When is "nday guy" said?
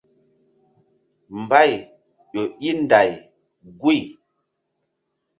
2.83-3.99